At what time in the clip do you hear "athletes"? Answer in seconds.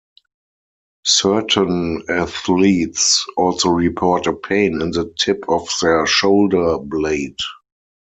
2.09-3.23